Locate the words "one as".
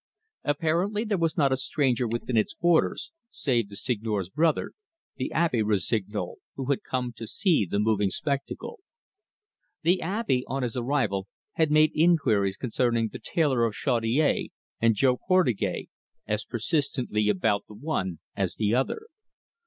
17.75-18.55